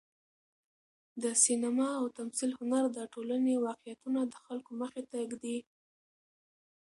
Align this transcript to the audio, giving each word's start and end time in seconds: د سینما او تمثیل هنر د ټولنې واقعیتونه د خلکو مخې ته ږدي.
د 1.23 1.25
سینما 1.43 1.87
او 1.99 2.05
تمثیل 2.17 2.51
هنر 2.59 2.85
د 2.91 2.99
ټولنې 3.13 3.53
واقعیتونه 3.67 4.19
د 4.25 4.33
خلکو 4.45 4.71
مخې 4.81 5.01
ته 5.11 5.17
ږدي. 5.31 5.57